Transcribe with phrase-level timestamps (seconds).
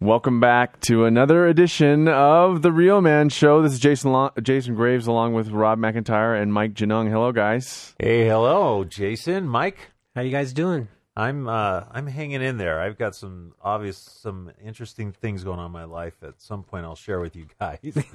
[0.00, 3.62] Welcome back to another edition of the Real Man Show.
[3.62, 7.10] This is Jason Lo- Jason Graves along with Rob McIntyre and Mike Genung.
[7.10, 7.96] Hello, guys.
[7.98, 9.90] Hey, hello, Jason, Mike.
[10.14, 10.86] How you guys doing?
[11.16, 12.80] I'm uh, I'm hanging in there.
[12.80, 16.14] I've got some obvious, some interesting things going on in my life.
[16.22, 17.80] At some point, I'll share with you guys.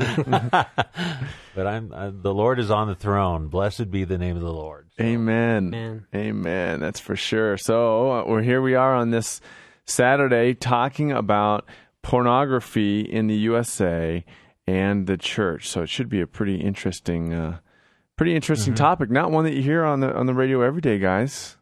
[1.54, 3.50] but I'm uh, the Lord is on the throne.
[3.50, 4.88] Blessed be the name of the Lord.
[4.98, 5.04] So.
[5.04, 5.74] Amen.
[5.74, 6.08] Amen.
[6.16, 6.80] Amen.
[6.80, 7.58] That's for sure.
[7.58, 8.62] So uh, we're here.
[8.62, 9.42] We are on this
[9.86, 11.66] Saturday talking about
[12.02, 14.24] pornography in the USA
[14.68, 15.70] and the church.
[15.70, 17.60] So it should be a pretty interesting, uh,
[18.16, 18.84] pretty interesting mm-hmm.
[18.84, 19.10] topic.
[19.10, 21.58] Not one that you hear on the on the radio every day, guys.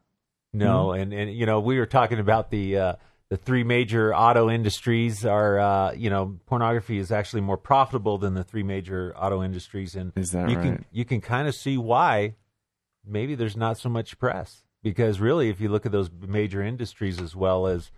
[0.53, 1.01] No, mm-hmm.
[1.01, 2.93] and and you know we were talking about the uh,
[3.29, 8.33] the three major auto industries are uh, you know pornography is actually more profitable than
[8.33, 10.63] the three major auto industries, and is that you right?
[10.63, 12.35] can you can kind of see why
[13.05, 17.19] maybe there's not so much press because really if you look at those major industries
[17.19, 17.91] as well as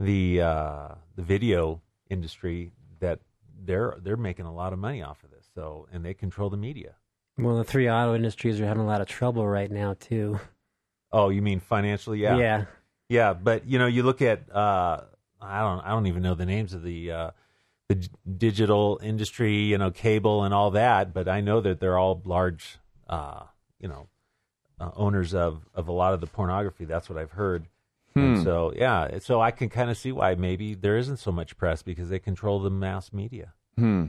[0.00, 3.20] the uh, the video industry that
[3.64, 6.56] they're they're making a lot of money off of this so and they control the
[6.56, 6.94] media.
[7.38, 10.40] Well, the three auto industries are having a lot of trouble right now too.
[11.12, 12.20] Oh, you mean financially?
[12.20, 12.36] Yeah.
[12.36, 12.64] Yeah.
[13.08, 15.00] Yeah, but you know, you look at uh,
[15.40, 17.30] I don't I don't even know the names of the uh,
[17.88, 22.22] the digital industry, you know, cable and all that, but I know that they're all
[22.24, 23.42] large, uh,
[23.80, 24.06] you know,
[24.78, 26.84] uh, owners of of a lot of the pornography.
[26.84, 27.66] That's what I've heard.
[28.14, 28.42] Hmm.
[28.42, 31.82] So yeah, so I can kind of see why maybe there isn't so much press
[31.82, 33.52] because they control the mass media.
[33.76, 34.06] Hmm.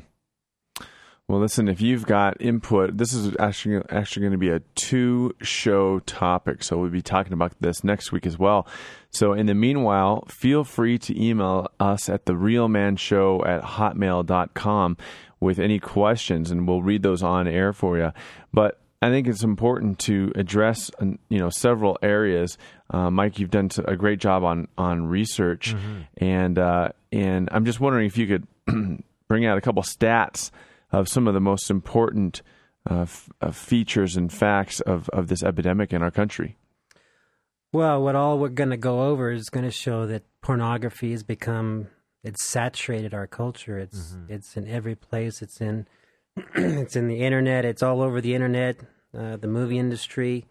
[1.27, 5.33] Well, listen, if you've got input, this is actually actually going to be a two
[5.41, 6.61] show topic.
[6.61, 8.67] So we'll be talking about this next week as well.
[9.11, 13.61] So in the meanwhile, feel free to email us at the Real Man Show at
[13.63, 14.97] hotmail.com
[15.39, 18.11] with any questions and we'll read those on air for you.
[18.51, 22.57] But I think it's important to address, you know, several areas.
[22.91, 26.01] Uh, Mike, you've done a great job on on research, mm-hmm.
[26.17, 28.47] and uh, and I'm just wondering if you could
[29.27, 30.51] bring out a couple stats
[30.91, 32.41] of some of the most important
[32.89, 36.57] uh, f- uh, features and facts of, of this epidemic in our country.
[37.71, 41.23] Well, what all we're going to go over is going to show that pornography has
[41.23, 41.87] become
[42.23, 43.77] it's saturated our culture.
[43.77, 44.33] It's mm-hmm.
[44.33, 45.41] it's in every place.
[45.41, 45.87] It's in
[46.55, 47.65] it's in the internet.
[47.65, 48.77] It's all over the internet.
[49.17, 50.45] Uh, the movie industry.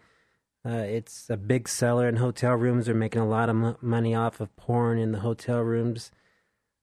[0.64, 2.86] Uh, it's a big seller in hotel rooms.
[2.86, 6.10] They're making a lot of m- money off of porn in the hotel rooms.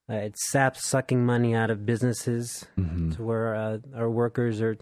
[0.09, 3.11] Uh, it's SAP sucking money out of businesses mm-hmm.
[3.11, 4.77] to where uh, our workers are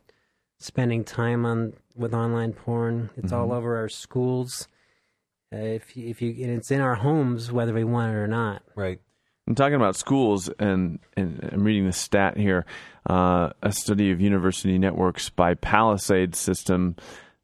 [0.60, 3.10] spending time on with online porn.
[3.18, 3.36] It's mm-hmm.
[3.36, 4.68] all over our schools.
[5.54, 8.28] Uh, if you, if you and it's in our homes whether we want it or
[8.28, 8.64] not.
[8.76, 9.00] Right.
[9.48, 12.66] I'm talking about schools, and, and I'm reading the stat here.
[13.08, 16.96] Uh, a study of university networks by Palisade System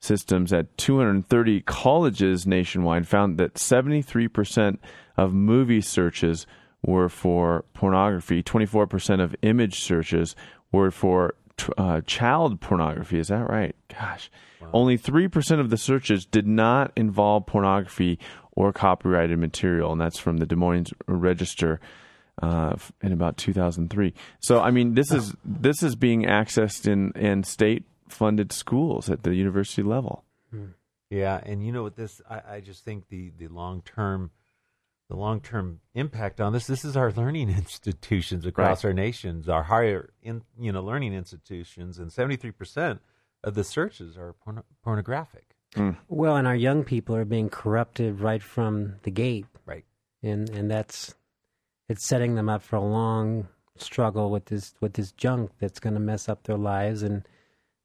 [0.02, 4.78] systems at 230 colleges nationwide found that 73%
[5.16, 6.48] of movie searches
[6.84, 8.42] were for pornography.
[8.42, 10.36] 24% of image searches
[10.72, 11.36] were for
[11.78, 13.20] uh, child pornography.
[13.20, 13.76] Is that right?
[13.88, 14.32] Gosh.
[14.60, 14.70] Wow.
[14.74, 18.18] Only 3% of the searches did not involve pornography
[18.54, 21.80] or copyrighted material, and that's from the Des Moines Register.
[22.42, 24.14] Uh, in about 2003.
[24.40, 29.24] So, I mean, this is this is being accessed in in state funded schools at
[29.24, 30.24] the university level.
[30.52, 30.68] Hmm.
[31.10, 34.32] Yeah, and you know what this I, I just think the the long term
[35.10, 36.68] the long term impact on this.
[36.68, 38.90] This is our learning institutions across right.
[38.90, 43.02] our nations, our higher in, you know learning institutions, and seventy three percent
[43.44, 45.56] of the searches are porn- pornographic.
[45.76, 45.98] Mm.
[46.08, 49.86] Well, and our young people are being corrupted right from the gate, right?
[50.24, 51.14] And and that's
[51.90, 55.94] it's setting them up for a long struggle with this with this junk that's going
[55.94, 57.28] to mess up their lives and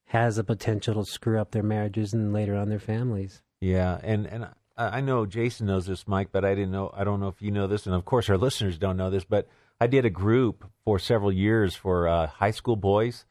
[0.07, 3.43] has the potential to screw up their marriages and later on their families.
[3.61, 6.91] Yeah, and and I know Jason knows this, Mike, but I didn't know.
[6.95, 9.25] I don't know if you know this, and of course our listeners don't know this.
[9.25, 9.49] But
[9.81, 13.25] I did a group for several years for uh, high school boys,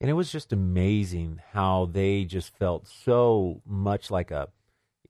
[0.00, 4.48] and it was just amazing how they just felt so much like a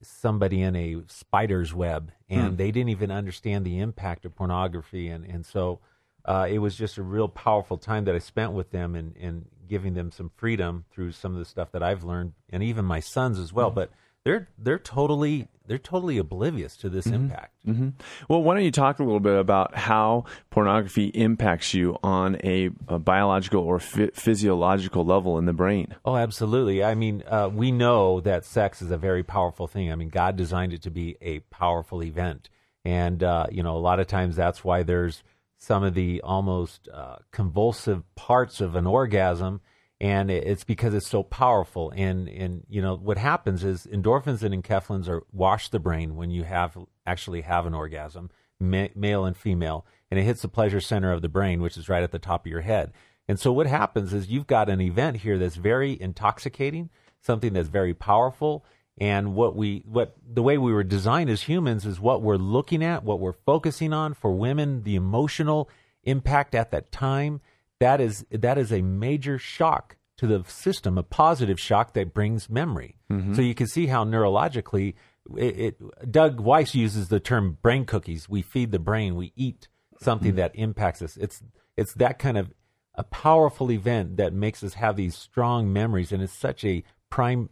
[0.02, 2.56] somebody in a spider's web, and hmm.
[2.56, 5.80] they didn't even understand the impact of pornography, and and so
[6.26, 9.46] uh, it was just a real powerful time that I spent with them, and and
[9.70, 13.00] giving them some freedom through some of the stuff that I've learned, and even my
[13.00, 13.76] sons as well, hmm.
[13.76, 13.90] but
[14.24, 17.14] they're they're totally they're totally oblivious to this mm-hmm.
[17.14, 17.54] impact.
[17.66, 17.90] Mm-hmm.
[18.28, 22.70] Well, why don't you talk a little bit about how pornography impacts you on a,
[22.88, 25.94] a biological or physiological level in the brain?
[26.04, 26.82] Oh, absolutely.
[26.82, 29.92] I mean, uh, we know that sex is a very powerful thing.
[29.92, 32.48] I mean, God designed it to be a powerful event,
[32.84, 35.22] and uh, you know, a lot of times that's why there's
[35.60, 39.60] some of the almost uh, convulsive parts of an orgasm
[40.00, 41.92] and it's because it's so powerful.
[41.94, 46.30] And and you know what happens is endorphins and enkephalins are wash the brain when
[46.30, 46.76] you have
[47.06, 51.22] actually have an orgasm, ma- male and female, and it hits the pleasure center of
[51.22, 52.92] the brain, which is right at the top of your head.
[53.28, 56.88] And so what happens is you've got an event here that's very intoxicating,
[57.20, 58.64] something that's very powerful.
[59.00, 62.84] And what we, what the way we were designed as humans is what we're looking
[62.84, 65.70] at, what we're focusing on for women, the emotional
[66.04, 67.40] impact at that time.
[67.78, 72.50] That is, that is a major shock to the system, a positive shock that brings
[72.50, 72.96] memory.
[73.10, 73.32] Mm-hmm.
[73.32, 74.94] So you can see how neurologically
[75.36, 78.28] it, it, Doug Weiss uses the term brain cookies.
[78.28, 79.16] We feed the brain.
[79.16, 79.68] We eat
[80.02, 80.36] something mm-hmm.
[80.36, 81.16] that impacts us.
[81.16, 81.42] It's
[81.76, 82.52] it's that kind of
[82.94, 87.48] a powerful event that makes us have these strong memories, and it's such a prime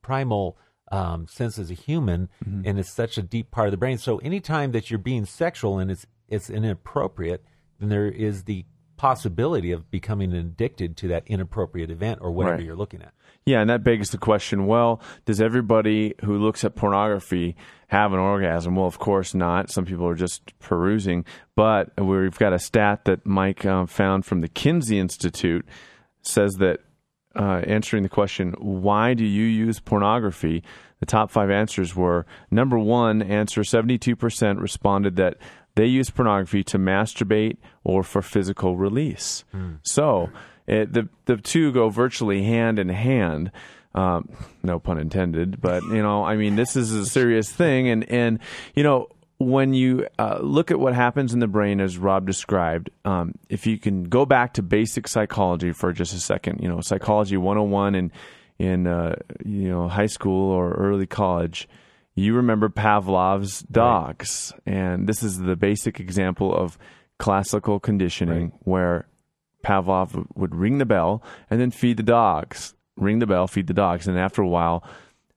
[0.00, 0.56] primal
[0.90, 2.62] um, sense as a human, mm-hmm.
[2.64, 3.98] and it's such a deep part of the brain.
[3.98, 7.44] So anytime that you're being sexual and it's it's inappropriate,
[7.78, 8.64] then there is the
[8.96, 12.64] possibility of becoming addicted to that inappropriate event or whatever right.
[12.64, 13.12] you're looking at.
[13.46, 17.56] Yeah, and that begs the question well, does everybody who looks at pornography
[17.86, 18.76] have an orgasm?
[18.76, 19.70] Well, of course not.
[19.70, 21.24] Some people are just perusing.
[21.56, 25.66] But we've got a stat that Mike uh, found from the Kinsey Institute
[26.20, 26.80] says that
[27.36, 30.62] uh, answering the question, why do you use pornography?
[31.00, 35.36] The top five answers were number one answer 72% responded that
[35.74, 39.44] they use pornography to masturbate or for physical release.
[39.54, 39.78] Mm.
[39.82, 40.30] So
[40.66, 43.52] it, the the two go virtually hand in hand.
[43.94, 44.28] Um,
[44.62, 48.38] no pun intended, but you know, I mean, this is a serious thing, and and
[48.74, 52.90] you know, when you uh, look at what happens in the brain, as Rob described,
[53.04, 56.80] um, if you can go back to basic psychology for just a second, you know,
[56.80, 58.12] psychology 101 in
[58.58, 59.14] in uh,
[59.44, 61.68] you know high school or early college,
[62.16, 64.74] you remember Pavlov's dogs, right.
[64.74, 66.76] and this is the basic example of
[67.18, 68.60] classical conditioning right.
[68.64, 69.08] where
[69.64, 72.74] Pavlov would ring the bell and then feed the dogs.
[72.96, 74.82] Ring the bell, feed the dogs, and after a while,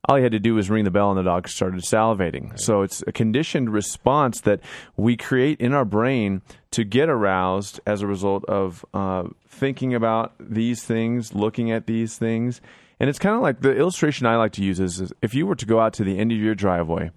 [0.06, 2.59] all he had to do was ring the bell and the dog started salivating.
[2.59, 4.59] So it's a conditioned response that
[4.98, 10.33] we create in our brain to get aroused as a result of uh, thinking about
[10.39, 12.62] these things, looking at these things.
[13.00, 15.45] And it's kind of like the illustration I like to use is, is if you
[15.45, 17.12] were to go out to the end of your driveway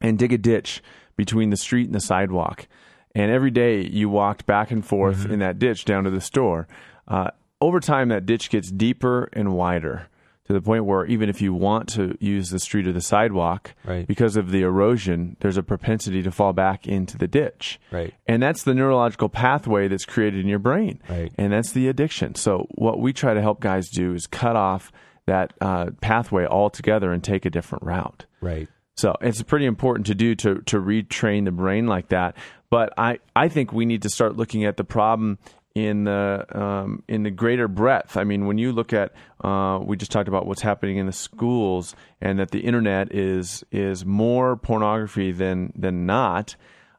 [0.00, 0.82] and dig a ditch
[1.16, 2.68] between the street and the sidewalk,
[3.14, 5.32] and every day you walked back and forth mm-hmm.
[5.32, 6.68] in that ditch down to the store.
[7.08, 10.08] Uh, over time, that ditch gets deeper and wider
[10.46, 13.74] to the point where even if you want to use the street or the sidewalk,
[13.84, 14.06] right.
[14.06, 17.80] because of the erosion, there's a propensity to fall back into the ditch.
[17.90, 18.14] Right.
[18.26, 21.02] And that's the neurological pathway that's created in your brain.
[21.08, 21.32] Right.
[21.36, 22.36] And that's the addiction.
[22.36, 24.92] So what we try to help guys do is cut off
[25.26, 28.26] that uh, pathway altogether and take a different route.
[28.40, 28.68] Right.
[28.96, 32.36] So it's pretty important to do to to retrain the brain like that.
[32.70, 35.38] But I, I think we need to start looking at the problem
[35.76, 38.16] in the um, in the greater breadth.
[38.16, 39.12] I mean, when you look at
[39.44, 43.62] uh, we just talked about what's happening in the schools and that the internet is
[43.70, 46.56] is more pornography than than not.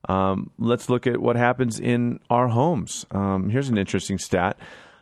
[0.07, 3.07] Um, let's look at what happens in our homes.
[3.09, 4.57] Um, here's an interesting stat.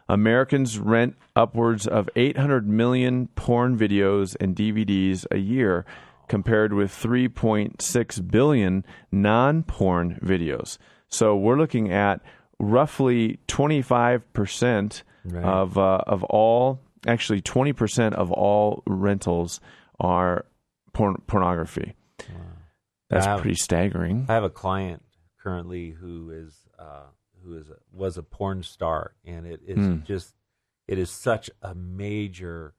[0.08, 5.86] Americans rent upwards of 800 million porn videos and DVDs a year
[6.30, 10.78] compared with 3.6 billion non porn videos.
[11.10, 12.22] So we're looking at
[12.60, 15.44] roughly 25% right.
[15.44, 19.60] of, uh, of all, actually 20% of all rentals
[20.00, 20.46] are
[20.94, 21.96] porn- pornography.
[22.30, 22.36] Wow.
[23.10, 24.26] That's have, pretty staggering.
[24.28, 25.04] I have a client
[25.42, 27.04] currently who is uh,
[27.44, 30.04] who is a, was a porn star, and it is mm.
[30.04, 30.34] just
[30.88, 32.74] it is such a major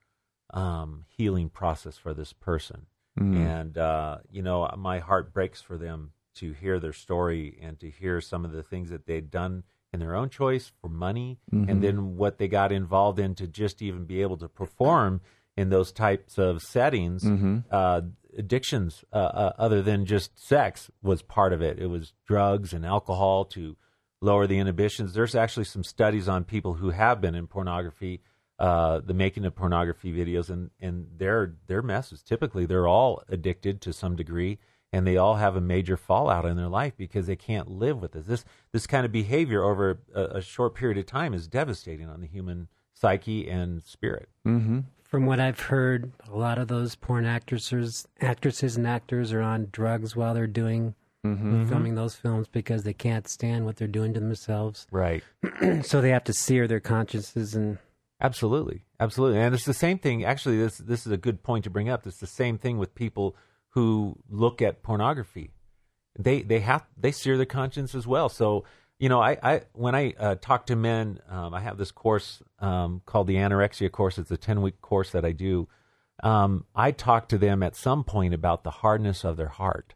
[0.52, 2.87] um, healing process for this person.
[3.18, 3.37] Mm.
[3.37, 7.90] And, uh, you know, my heart breaks for them to hear their story and to
[7.90, 11.71] hear some of the things that they'd done in their own choice for money mm-hmm.
[11.71, 15.21] and then what they got involved in to just even be able to perform
[15.57, 17.25] in those types of settings.
[17.25, 17.59] Mm-hmm.
[17.71, 18.02] Uh,
[18.37, 21.78] addictions, uh, uh, other than just sex, was part of it.
[21.78, 23.76] It was drugs and alcohol to
[24.21, 25.14] lower the inhibitions.
[25.14, 28.21] There's actually some studies on people who have been in pornography
[28.59, 33.83] uh, the making of pornography videos, and and their their messes typically they're all addicted
[33.83, 34.59] to some degree,
[34.93, 38.12] and they all have a major fallout in their life because they can't live with
[38.12, 38.26] this.
[38.26, 42.21] This this kind of behavior over a, a short period of time is devastating on
[42.21, 44.28] the human psyche and spirit.
[44.47, 44.81] Mm-hmm.
[45.02, 49.69] From what I've heard, a lot of those porn actresses, actresses and actors are on
[49.71, 51.69] drugs while they're doing Mm-hmm.
[51.69, 54.87] filming those films because they can't stand what they're doing to themselves.
[54.93, 55.25] Right.
[55.83, 57.78] so they have to sear their consciences and
[58.21, 60.25] Absolutely, absolutely, and it's the same thing.
[60.25, 62.07] Actually, this this is a good point to bring up.
[62.07, 63.37] It's the same thing with people
[63.76, 65.50] who look at pornography.
[66.18, 68.30] They they have they sear their conscience as well.
[68.30, 68.64] So
[68.99, 72.42] you know, I, I when I uh, talk to men, um, I have this course
[72.59, 74.16] um, called the anorexia course.
[74.16, 75.68] It's a ten week course that I do.
[76.23, 79.95] Um, I talk to them at some point about the hardness of their heart.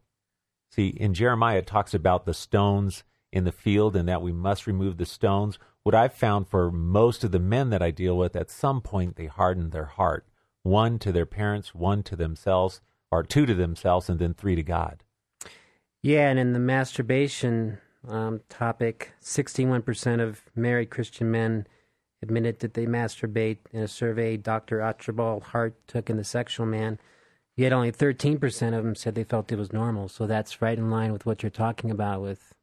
[0.70, 4.66] See, in Jeremiah, it talks about the stones in the field and that we must
[4.66, 5.58] remove the stones.
[5.84, 9.16] What I've found for most of the men that I deal with, at some point
[9.16, 10.26] they harden their heart,
[10.62, 14.62] one to their parents, one to themselves, or two to themselves, and then three to
[14.62, 15.02] God.
[16.02, 21.66] Yeah, and in the masturbation um, topic, 61% of married Christian men
[22.22, 24.82] admitted that they masturbate in a survey Dr.
[24.82, 26.98] Archibald Hart took in The Sexual Man.
[27.56, 30.08] Yet only 13% of them said they felt it was normal.
[30.08, 32.54] So that's right in line with what you're talking about with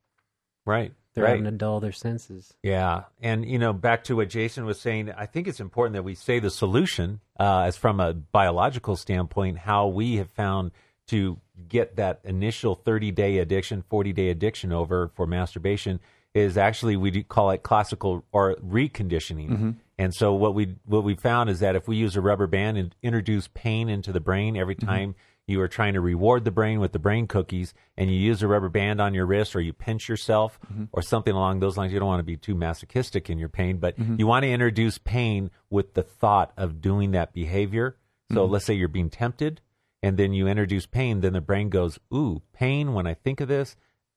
[0.67, 0.93] Right.
[1.13, 1.31] they're right.
[1.31, 2.53] having to dull their senses.
[2.61, 6.03] Yeah, and you know, back to what Jason was saying, I think it's important that
[6.03, 10.71] we say the solution, uh, as from a biological standpoint, how we have found
[11.07, 15.99] to get that initial 30 day addiction, 40 day addiction over for masturbation
[16.33, 19.75] is actually we do call it classical or reconditioning.
[19.97, 22.77] And so what we what we found is that if we use a rubber band
[22.77, 25.15] and introduce pain into the brain every time
[25.47, 28.47] you are trying to reward the brain with the brain cookies and you use a
[28.47, 30.85] rubber band on your wrist or you pinch yourself mm-hmm.
[30.91, 31.93] or something along those lines.
[31.93, 34.15] You don't want to be too masochistic in your pain but mm-hmm.
[34.19, 37.95] you want to introduce pain with the thought of doing that behavior.
[38.31, 38.53] So mm-hmm.
[38.53, 39.61] let's say you're being tempted
[40.03, 43.47] and then you introduce pain then the brain goes ooh pain when i think of
[43.47, 43.75] this?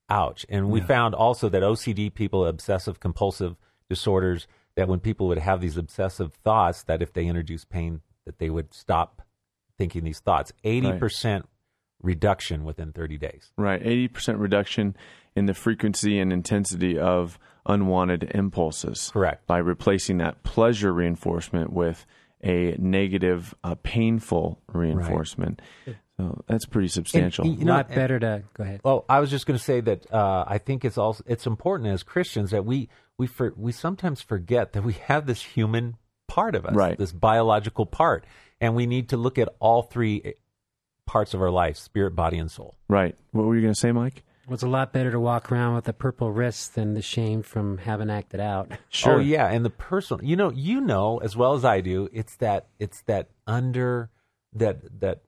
[0.09, 0.45] Ouch.
[0.49, 3.55] And we found also that ocd people obsessive compulsive
[3.87, 8.37] disorders that when people would have these obsessive thoughts that if they introduce pain that
[8.37, 9.21] they would stop
[9.81, 11.43] thinking these thoughts 80%
[12.03, 14.95] reduction within 30 days Right, eighty percent reduction
[15.35, 19.09] in the frequency and intensity of unwanted impulses.
[19.13, 19.45] Correct.
[19.47, 22.05] By replacing that pleasure reinforcement with
[22.43, 25.61] a negative, uh, painful reinforcement.
[26.17, 27.45] So that's pretty substantial.
[27.45, 28.81] And, You know, lot better to go ahead.
[28.83, 31.89] Well, I was just going to say that uh, I think it's also it's important
[31.89, 35.97] as Christians that we we for, we sometimes forget that we have this human
[36.27, 36.97] part of us, Right.
[36.97, 38.25] this biological part,
[38.61, 40.31] and we need to look at all three eh,
[41.05, 42.77] parts of our life: spirit, body, and soul.
[42.87, 43.15] right.
[43.31, 44.23] What were you going to say, Mike?
[44.47, 47.41] Well, it's a lot better to walk around with a purple wrist than the shame
[47.43, 48.71] from having acted out.
[48.89, 49.15] Sure.
[49.15, 52.35] Oh yeah, and the personal, you know, you know as well as I do, it's
[52.37, 54.09] that it's that under
[54.53, 55.21] that that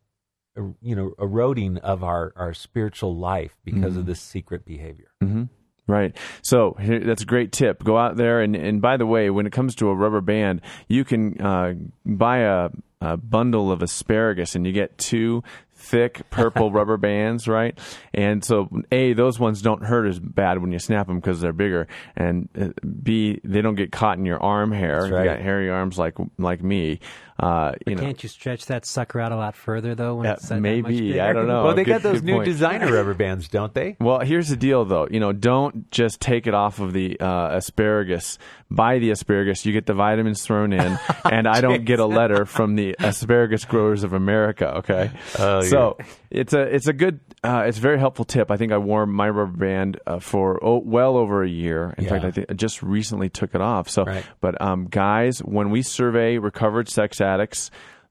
[0.58, 5.12] uh, you know eroding of our our spiritual life because of this secret behavior.
[5.22, 5.44] hmm
[5.88, 6.16] Right.
[6.42, 7.84] So here, that's a great tip.
[7.84, 10.62] Go out there and, and by the way, when it comes to a rubber band,
[10.88, 11.74] you can uh,
[12.06, 12.70] buy a,
[13.04, 15.44] a bundle of asparagus and you get two
[15.76, 17.78] thick purple rubber bands, right?
[18.14, 21.54] And so A, those ones don't hurt as bad when you snap them because they're
[21.54, 22.70] bigger, and uh,
[23.02, 25.06] B, they don't get caught in your arm hair.
[25.06, 25.24] If right.
[25.24, 27.00] You got hairy arms like like me.
[27.40, 30.16] Uh, you know, Can't you stretch that sucker out a lot further though?
[30.16, 31.20] When Yeah, it's that much maybe.
[31.20, 31.64] I don't know.
[31.64, 32.46] well, they good- got those new point.
[32.46, 33.98] designer rubber bands, don't they?
[34.04, 35.08] Well, here's the deal, though.
[35.10, 38.38] You know, don't just take it off of the uh, asparagus.
[38.70, 39.66] Buy the asparagus.
[39.66, 43.66] You get the vitamins thrown in, and I don't get a letter from the asparagus
[43.66, 44.78] growers of America.
[44.78, 45.98] Okay, Oh, so
[46.32, 48.50] it's a it's a good uh, it's a very helpful tip.
[48.52, 51.94] I think I wore my rubber band uh, for oh, well over a year.
[51.98, 53.90] In fact, I think I just recently took it off.
[53.90, 54.26] So, Right.
[54.42, 57.33] but um, guys, when we survey recovered sex addicts.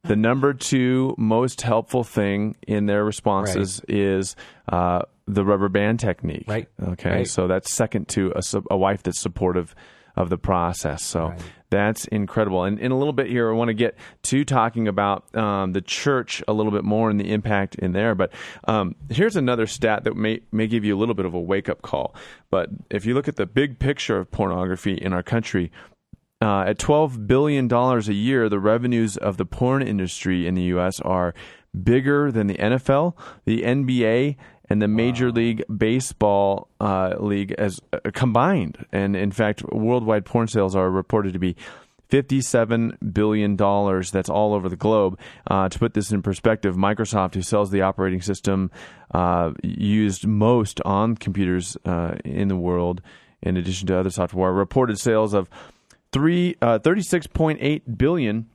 [0.05, 4.35] The number two most helpful thing in their responses is
[4.69, 6.45] uh, the rubber band technique.
[6.49, 6.69] Right.
[6.83, 7.11] Okay.
[7.11, 7.29] Right.
[7.29, 9.77] So that's second to a, a wife that's supportive
[10.17, 11.05] of the process.
[11.05, 11.41] So Right.
[11.71, 12.65] that's incredible.
[12.65, 15.81] And in a little bit here, I want to get to talking about um, the
[15.81, 18.15] church a little bit more and the impact in there.
[18.15, 18.33] But
[18.65, 21.69] um, here's another stat that may may give you a little bit of a wake
[21.69, 22.15] up call.
[22.51, 25.71] But if you look at the big picture of pornography in our country,
[26.43, 31.01] uh, at $12 billion a year, the revenues of the porn industry in the U.S.
[31.01, 31.35] are
[31.85, 34.37] bigger than the NFL, the NBA,
[34.69, 38.85] and the Major League Baseball uh, league as uh, combined.
[38.91, 41.55] And in fact, worldwide porn sales are reported to be
[42.11, 43.57] $57 billion.
[43.57, 45.21] That's all over the globe.
[45.49, 48.71] Uh, to put this in perspective, Microsoft, who sells the operating system
[49.13, 53.01] uh, used most on computers uh, in the world,
[53.43, 55.49] in addition to other software, reported sales of
[56.13, 58.47] three uh, 36.8 billion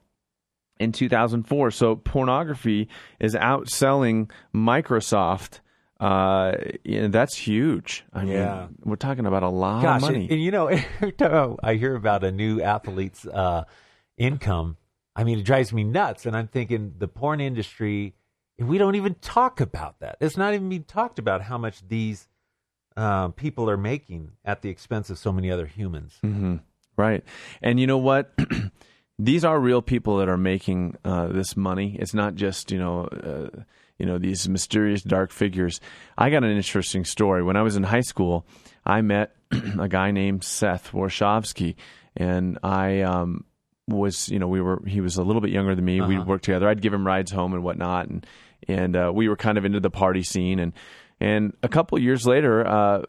[0.80, 1.72] in 2004.
[1.72, 2.88] So pornography
[3.20, 5.60] is outselling Microsoft.
[6.00, 6.52] Uh,
[6.86, 8.06] that's huge.
[8.14, 8.68] I Yeah.
[8.68, 10.24] mean, we're talking about a lot Gosh, of money.
[10.26, 13.64] and, and you know, every time I hear about a new athlete's uh,
[14.18, 14.78] income,
[15.16, 16.26] I mean, it drives me nuts.
[16.28, 18.14] And I'm thinking the porn industry,
[18.60, 20.18] we don't even talk about that.
[20.22, 22.28] It's not even being talked about how much these
[22.96, 26.18] uh, people are making at the expense of so many other humans.
[26.22, 26.58] hmm
[26.98, 27.24] Right.
[27.62, 28.34] And you know what?
[29.20, 31.96] These are real people that are making uh, this money.
[32.00, 33.62] It's not just you know, uh,
[33.98, 35.80] you know these mysterious dark figures.
[36.18, 37.42] I got an interesting story.
[37.42, 38.46] When I was in high school,
[38.86, 39.36] I met
[39.80, 41.76] a guy named Seth Warshavsky,
[42.16, 43.46] and I um,
[43.88, 46.00] was you know we were he was a little bit younger than me.
[46.02, 46.26] We Uh-huh.
[46.26, 46.68] worked together.
[46.70, 48.24] I'd give him rides home and whatnot, and
[48.68, 50.74] and uh, we were kind of into the party scene and.
[51.20, 53.02] And a couple years later, uh,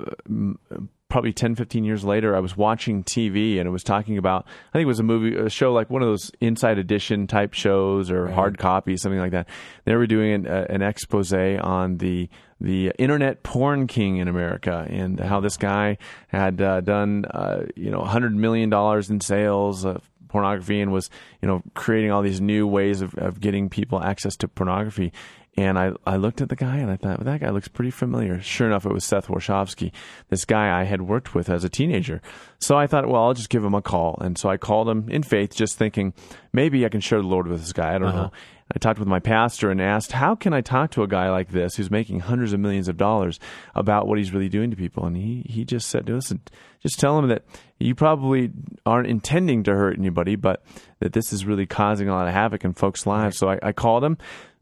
[1.09, 4.73] probably 10, 15 years later, I was watching TV and it was talking about, I
[4.73, 8.11] think it was a movie, a show like one of those Inside Edition type shows
[8.11, 9.49] or hard copy, something like that.
[9.85, 12.29] They were doing an, uh, an expose on the
[12.61, 15.97] the internet porn king in America and how this guy
[16.27, 18.73] had uh, done, uh, you know, $100 million
[19.09, 21.09] in sales of pornography and was,
[21.41, 25.12] you know, creating all these new ways of, of getting people access to pornography.
[25.59, 27.91] And I, I looked at the guy and I thought, well, that guy looks pretty
[27.91, 28.41] familiar.
[28.41, 29.91] Sure enough, it was Seth Warshavsky,
[30.29, 32.23] this guy I had worked with as a teenager.
[32.61, 34.17] So I thought, well, I'll just give him a call.
[34.21, 36.15] And so I called him in faith, just thinking
[36.53, 37.97] maybe I can share the Lord with this guy.
[37.97, 38.23] I don't uh-huh.
[38.23, 38.33] know.
[38.73, 41.49] I talked with my pastor and asked, how can I talk to a guy like
[41.49, 43.41] this who's making hundreds of millions of dollars
[43.75, 45.07] about what he's really doing to people?
[45.07, 46.43] And he, he just said, listen,
[46.83, 47.45] just tell him that
[47.79, 48.53] you probably
[48.85, 50.62] aren't intending to hurt anybody, but
[51.00, 53.38] that this is really causing a lot of havoc in folks' lives.
[53.38, 54.19] So I, I called him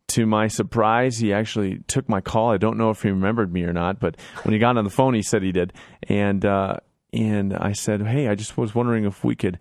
[0.08, 2.50] to my surprise, he actually took my call.
[2.50, 4.90] I don't know if he remembered me or not, but when he got on the
[4.90, 5.72] phone, he said he did.
[6.08, 6.76] And uh,
[7.12, 9.58] and I said, "Hey, I just was wondering if we could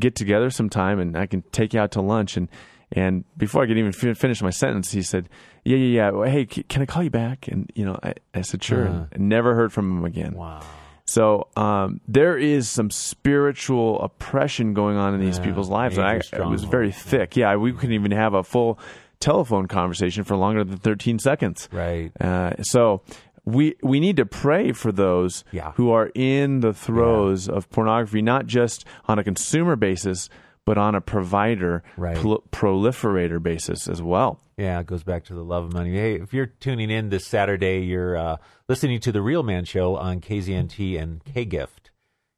[0.00, 2.48] get together sometime, and I can take you out to lunch." And
[2.92, 5.28] and before I could even finish my sentence, he said,
[5.64, 6.10] "Yeah, yeah, yeah.
[6.10, 9.04] Well, hey, can I call you back?" And you know, I, I said, "Sure." Uh-huh.
[9.12, 10.34] And never heard from him again.
[10.34, 10.62] Wow.
[11.06, 16.06] So um, there is some spiritual oppression going on in these yeah, people's lives, and
[16.06, 17.34] I, it was very thick.
[17.34, 18.78] Yeah, we couldn't even have a full
[19.20, 21.68] telephone conversation for longer than 13 seconds.
[21.72, 22.10] Right.
[22.20, 23.02] Uh, so
[23.44, 25.72] we we need to pray for those yeah.
[25.72, 27.54] who are in the throes yeah.
[27.54, 30.28] of pornography, not just on a consumer basis,
[30.64, 32.16] but on a provider right.
[32.16, 34.40] pl- proliferator basis as well.
[34.58, 35.92] Yeah, it goes back to the love of money.
[35.92, 38.36] Hey, if you're tuning in this Saturday, you're uh,
[38.68, 41.90] listening to the Real Man Show on KZNT and KGift,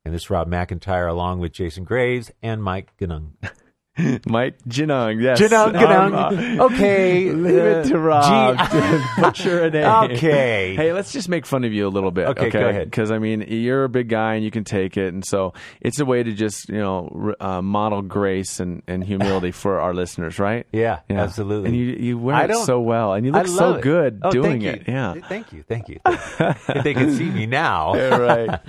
[0.04, 3.32] And this is Rob McIntyre along with Jason Graves and Mike Genung.
[4.26, 5.40] Mike Genung, yes.
[5.40, 6.14] Genung, Genung.
[6.14, 7.30] Um, uh, okay.
[7.32, 9.84] Leave it to Rob G- to butcher a name.
[9.84, 10.74] Okay.
[10.76, 12.28] Hey, let's just make fun of you a little bit.
[12.28, 12.60] Okay, okay?
[12.60, 12.90] go ahead.
[12.90, 15.12] Because, I mean, you're a big guy and you can take it.
[15.12, 19.50] And so it's a way to just, you know, uh, model grace and, and humility
[19.50, 20.66] for our listeners, right?
[20.72, 21.68] Yeah, yeah, absolutely.
[21.68, 23.14] And you, you wear it so well.
[23.14, 23.82] And you look so it.
[23.82, 24.84] good oh, doing it.
[24.86, 25.14] Yeah.
[25.28, 25.62] Thank you.
[25.62, 26.00] Thank you.
[26.06, 27.94] if they can see me now.
[27.94, 28.60] yeah, right.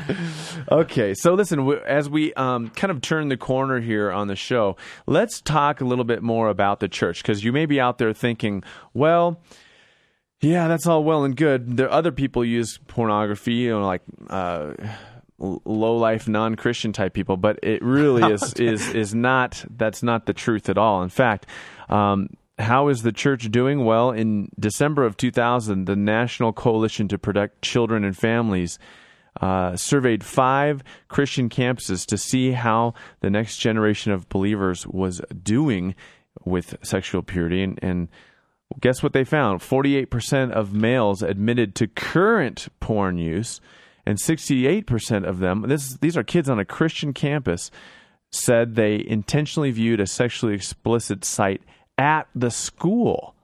[0.71, 1.13] Okay.
[1.13, 4.77] So listen, as we um, kind of turn the corner here on the show,
[5.21, 8.11] let's talk a little bit more about the church because you may be out there
[8.11, 8.63] thinking,
[8.95, 9.39] well,
[10.41, 11.77] yeah, that's all well and good.
[11.77, 14.73] There are other people use pornography, you know, like uh,
[15.37, 19.63] low life non Christian type people, but it really is is is not.
[19.69, 21.03] That's not the truth at all.
[21.03, 21.45] In fact.
[21.89, 22.29] Um,
[22.59, 23.85] how is the church doing?
[23.85, 28.77] Well, in December of 2000, the National Coalition to Protect Children and Families
[29.39, 35.95] uh, surveyed five Christian campuses to see how the next generation of believers was doing
[36.43, 37.63] with sexual purity.
[37.63, 38.07] And, and
[38.81, 39.61] guess what they found?
[39.61, 43.61] 48% of males admitted to current porn use,
[44.05, 47.71] and 68% of them, this, these are kids on a Christian campus,
[48.31, 51.61] said they intentionally viewed a sexually explicit site
[51.97, 53.35] at the school.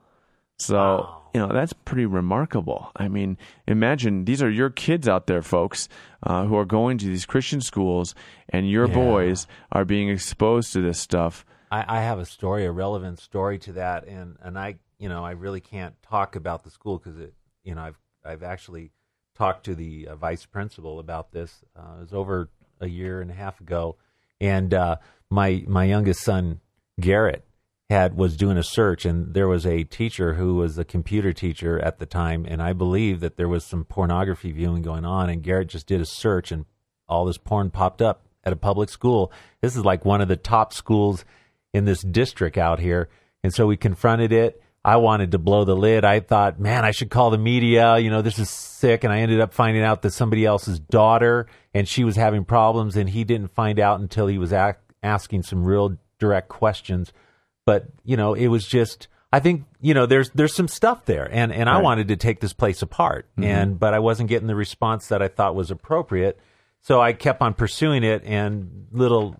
[0.58, 0.76] So.
[0.76, 2.92] Wow you know that's pretty remarkable.
[2.96, 3.38] I mean,
[3.68, 5.90] imagine these are your kids out there, folks,
[6.24, 8.16] uh, who are going to these Christian schools,
[8.50, 8.94] and your yeah.
[8.94, 11.46] boys are being exposed to this stuff.
[11.70, 15.24] I, I, have a story, a relevant story to that, and and I, you know,
[15.24, 18.92] I really can't talk about the school because it, you know, I've I've actually
[19.36, 21.64] talked to the uh, vice principal about this.
[21.76, 23.98] Uh, it was over a year and a half ago,
[24.40, 24.98] and uh,
[25.30, 26.62] my my youngest son
[27.00, 27.44] Garrett
[27.90, 31.80] had was doing a search and there was a teacher who was a computer teacher
[31.80, 35.42] at the time and I believe that there was some pornography viewing going on and
[35.42, 36.66] Garrett just did a search and
[37.08, 39.32] all this porn popped up at a public school.
[39.62, 41.24] This is like one of the top schools
[41.74, 43.10] in this district out here.
[43.44, 44.62] And so we confronted it.
[44.84, 46.06] I wanted to blow the lid.
[46.06, 47.98] I thought, man, I should call the media.
[47.98, 49.04] You know, this is sick.
[49.04, 52.98] And I ended up finding out that somebody else's daughter and she was having problems
[52.98, 54.54] and he didn't find out until he was
[55.04, 57.14] asking some real direct questions
[57.68, 59.10] but you know, it was just.
[59.32, 61.76] I think you know there's there's some stuff there, and and right.
[61.76, 63.44] I wanted to take this place apart, mm-hmm.
[63.44, 66.40] and but I wasn't getting the response that I thought was appropriate,
[66.82, 69.36] so I kept on pursuing it, and little,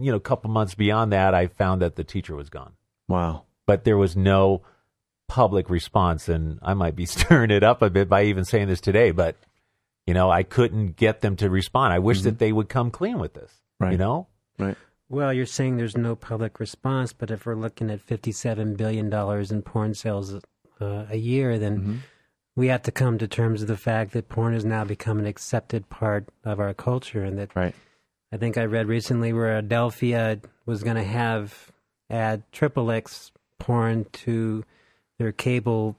[0.00, 2.72] you know, couple months beyond that, I found that the teacher was gone.
[3.06, 3.44] Wow!
[3.66, 4.62] But there was no
[5.28, 8.80] public response, and I might be stirring it up a bit by even saying this
[8.80, 9.36] today, but
[10.06, 11.92] you know, I couldn't get them to respond.
[11.92, 12.24] I wish mm-hmm.
[12.24, 13.52] that they would come clean with this.
[13.78, 13.92] Right.
[13.92, 14.28] You know.
[14.58, 14.78] Right.
[15.08, 19.62] Well, you're saying there's no public response, but if we're looking at $57 billion in
[19.62, 20.34] porn sales
[20.80, 21.96] uh, a year, then mm-hmm.
[22.56, 25.26] we have to come to terms with the fact that porn has now become an
[25.26, 27.22] accepted part of our culture.
[27.22, 27.74] And that right.
[28.32, 31.70] I think I read recently where Adelphia was going to have
[32.10, 34.64] add triple X porn to
[35.18, 35.96] their cable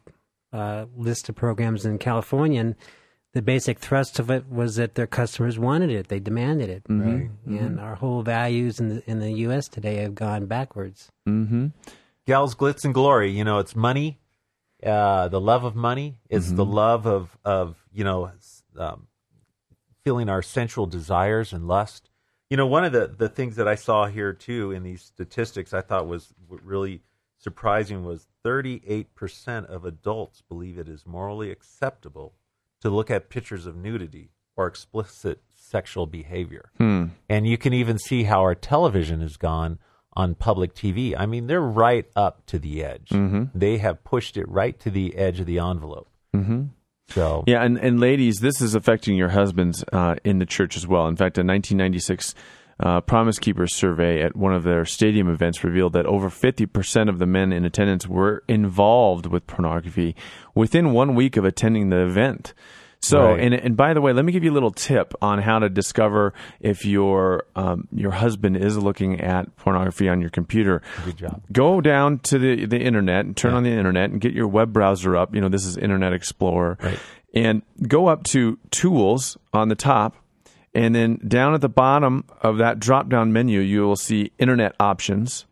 [0.52, 2.60] uh, list of programs in California.
[2.60, 2.76] And
[3.38, 6.82] the basic thrust of it was that their customers wanted it; they demanded it.
[6.90, 7.30] Right.
[7.46, 9.68] And our whole values in the in the U.S.
[9.68, 11.12] today have gone backwards.
[11.30, 11.68] Mm-hmm.
[12.26, 13.30] Gals, glitz, and glory.
[13.30, 14.18] You know, it's money.
[14.84, 16.18] Uh, the love of money.
[16.32, 18.32] It's the love of of you know
[18.76, 19.06] um,
[20.04, 22.10] feeling our sensual desires and lust.
[22.50, 25.76] You know, one of the the things that I saw here too in these statistics
[25.76, 27.04] I thought was really
[27.38, 32.34] surprising was 38% of adults believe it is morally acceptable
[32.82, 36.72] to look at pictures of nudity or explicit sexual behavior.
[37.30, 39.80] And you can even see how our television has gone
[40.14, 41.14] on public TV.
[41.18, 43.10] I mean, they're right up to the edge.
[43.54, 46.10] They have pushed it right to the edge of the envelope.
[46.36, 46.64] Mm-hmm.
[47.10, 50.86] So, Yeah, and, and ladies, this is affecting your husbands uh, in the church as
[50.86, 51.08] well.
[51.08, 52.36] In fact, a 1996
[52.80, 57.18] uh, Promise Keepers survey at one of their stadium events revealed that over 50% of
[57.20, 60.16] the men in attendance were involved with pornography
[60.54, 62.54] within one week of attending the event.
[63.00, 63.40] So, Right.
[63.40, 65.70] and and by the way, let me give you a little tip on how to
[65.70, 70.82] discover if your um, your husband is looking at pornography on your computer.
[71.06, 71.42] Good job.
[71.52, 74.74] Go down to the the internet and turn on the internet and get your web
[74.74, 75.36] browser up.
[75.36, 77.00] You know, this is Internet Explorer, Right.
[77.36, 80.16] and go up to Tools on the top,
[80.78, 84.76] and then down at the bottom of that drop down menu, you will see Internet
[84.80, 85.46] Options.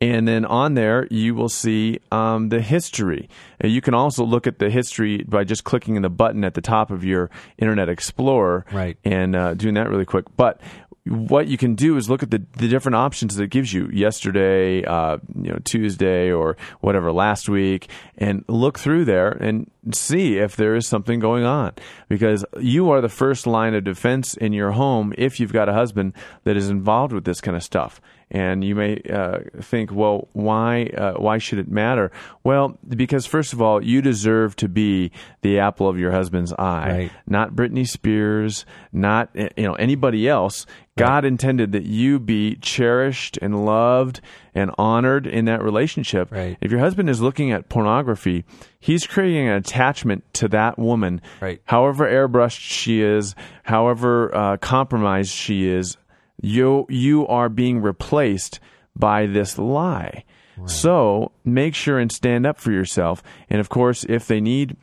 [0.00, 3.28] And then on there, you will see um, the history.
[3.62, 6.90] You can also look at the history by just clicking the button at the top
[6.90, 8.98] of your Internet Explorer Right.
[9.04, 10.24] and uh, doing that really quick.
[10.36, 10.60] But
[11.06, 13.88] what you can do is look at the, the different options that it gives you
[13.92, 17.88] yesterday, uh, you know, Tuesday or whatever last week,
[18.18, 21.72] and look through there and see if there is something going on.
[22.08, 25.72] Because you are the first line of defense in your home if you've got a
[25.72, 26.12] husband
[26.44, 28.00] that is involved with this kind of stuff.
[28.34, 32.10] And you may uh, think, well, why uh, why should it matter?
[32.42, 36.88] Well, because first of all, you deserve to be the apple of your husband's eye
[36.88, 37.10] Right.
[37.26, 40.64] not Britney Spears, not eh, you know anybody else.
[40.96, 44.20] God intended that you be cherished and loved
[44.54, 46.30] and honored in that relationship.
[46.30, 46.58] Right.
[46.60, 48.44] If your husband is looking at pornography,
[48.78, 51.22] he's creating an attachment to that woman.
[51.40, 51.62] Right.
[51.64, 55.96] However airbrushed she is, however uh, compromised she is,
[56.42, 58.60] you you are being replaced
[58.94, 60.24] by this lie.
[60.66, 63.22] So make sure and stand up for yourself.
[63.48, 64.76] And of course, if they need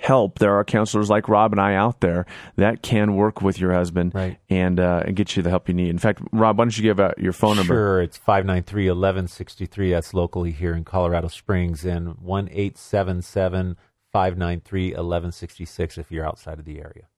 [0.00, 2.24] help, there are counselors like Rob and I out there
[2.56, 4.38] that can work with your husband Right.
[4.48, 5.90] and uh, and get you the help you need.
[5.90, 7.74] In fact, Rob, why don't you give out your phone number?
[7.74, 9.90] Sure, it's 593 1163.
[9.90, 13.76] That's locally here in Colorado Springs, and 1 877
[14.12, 17.08] 593 1166 if you're outside of the area.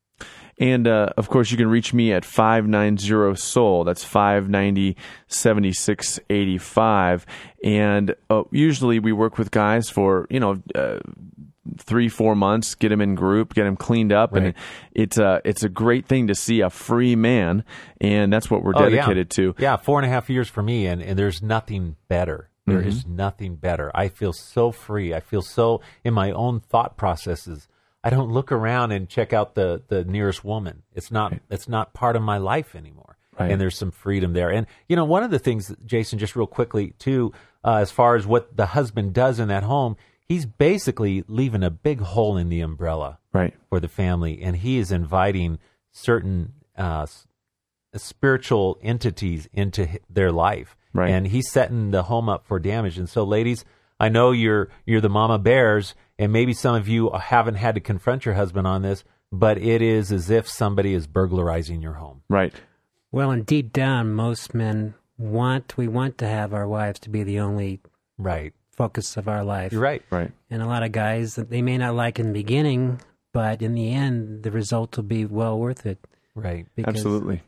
[0.61, 3.85] And uh, of course, you can reach me at 590 Soul.
[3.85, 4.96] That's 590
[5.28, 7.26] 7685.
[7.64, 10.98] And uh, usually we work with guys for, you know, uh,
[11.78, 14.33] three, four months, get them in group, get them cleaned up.
[14.33, 14.42] Right.
[14.46, 14.54] And
[14.92, 17.62] it's a, it's a great thing to see a free man.
[18.00, 18.96] And that's what we're Oh, yeah.
[18.96, 19.54] dedicated to.
[19.59, 22.50] Yeah, four and a half years for me, and, and there's nothing better.
[22.66, 23.90] There is nothing better.
[23.94, 25.14] I feel so free.
[25.14, 27.66] I feel so in my own thought processes.
[28.05, 30.83] I don't look around and check out the, the nearest woman.
[30.95, 33.17] It's not it's not part of my life anymore.
[33.39, 33.51] Right.
[33.53, 34.51] And there's some freedom there.
[34.51, 37.33] And you know, one of the things, Jason, just real quickly too,
[37.65, 41.71] uh, as far as what the husband does in that home, he's basically leaving a
[41.71, 43.55] big hole in the umbrella Right.
[43.69, 45.59] for the family, and he is inviting
[45.93, 47.07] certain uh,
[47.97, 51.11] spiritual entities into their life, Right.
[51.11, 52.99] and he's setting the home up for damage.
[52.99, 53.65] And so, ladies,
[54.01, 57.81] I know you're you're the mama bears, and maybe some of you haven't had to
[57.81, 62.22] confront your husband on this, but it is as if somebody is burglarizing your home.
[62.28, 62.52] Right.
[63.12, 67.22] Well, and deep down, most men want we want to have our wives to be
[67.22, 67.81] the only
[68.18, 68.52] Right.
[68.70, 69.72] focus of our life.
[69.72, 70.02] You're right.
[70.11, 70.33] Right.
[70.50, 73.00] And a lot of guys that they may not like in the beginning,
[73.33, 75.98] but in the end, the result will be well worth it.
[76.35, 76.66] Right.
[76.76, 77.42] Because Absolutely.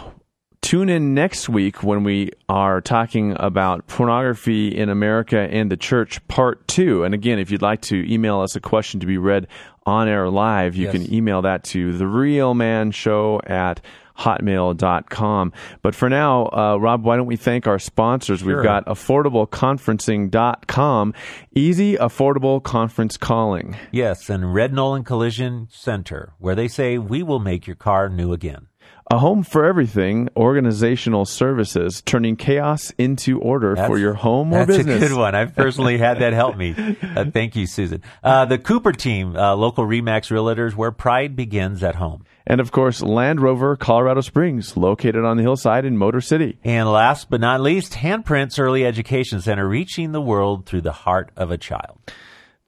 [0.61, 6.27] tune in next week when we are talking about pornography in America and the church,
[6.29, 7.03] part two.
[7.03, 9.49] And again, if you'd like to email us a question to be read
[9.85, 10.93] on air live, you Yes.
[10.93, 13.81] can email that to the real man show at
[14.19, 15.53] hotmail.com.
[15.83, 18.41] But for now, uh, Rob, why don't we thank our sponsors?
[18.41, 18.57] Sure.
[18.57, 21.15] We've got affordableconferencing.com,
[21.55, 23.77] easy, affordable conference calling.
[23.93, 28.33] Yes, and Red Nolan Collision Center, where they say we will make your car new
[28.33, 28.67] again.
[29.11, 34.67] A home for everything, organizational services, turning chaos into order That's- for your home or
[34.67, 35.03] That's business.
[35.03, 35.35] a good one.
[35.35, 36.75] I've personally had that help me.
[37.17, 38.03] Uh, thank you, Susan.
[38.23, 42.25] Uh, the Cooper team, uh, local Remax realtors, where pride begins at home.
[42.49, 46.59] And of course, Land Rover Colorado Springs, located on the hillside in Motor City.
[46.65, 51.31] And last but not least, Handprints Early Education Center, reaching the world through the heart
[51.37, 51.99] of a child.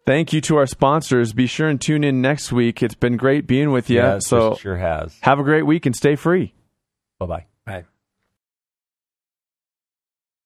[0.05, 1.33] Thank you to our sponsors.
[1.33, 2.83] Be sure and tune in next week.
[2.83, 3.97] It's been great being with you.
[3.97, 5.17] Yes, so it sure has.
[5.23, 6.53] have a great week and stay free.
[7.19, 7.47] Bye bye.
[7.67, 7.87] Right.